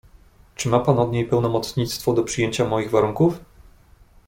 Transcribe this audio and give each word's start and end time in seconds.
"Czy 0.55 0.69
ma 0.69 0.79
pan 0.79 0.99
od 0.99 1.11
niej 1.11 1.25
pełnomocnictwo 1.25 2.13
do 2.13 2.23
przyjęcia 2.23 2.65
moich 2.65 2.89
warunków?" 2.91 3.39